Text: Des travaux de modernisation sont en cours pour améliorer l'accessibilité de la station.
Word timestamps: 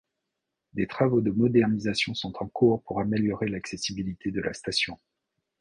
Des 0.73 0.87
travaux 0.87 1.21
de 1.21 1.29
modernisation 1.29 2.15
sont 2.15 2.33
en 2.41 2.47
cours 2.47 2.81
pour 2.85 3.01
améliorer 3.01 3.47
l'accessibilité 3.49 4.31
de 4.31 4.41
la 4.41 4.51
station. 4.51 4.97